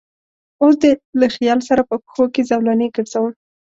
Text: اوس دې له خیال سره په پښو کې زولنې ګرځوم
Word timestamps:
اوس 0.61 0.75
دې 0.81 0.91
له 1.19 1.27
خیال 1.35 1.59
سره 1.69 1.81
په 1.89 1.95
پښو 2.03 2.25
کې 2.33 2.41
زولنې 2.49 2.87
ګرځوم 2.95 3.31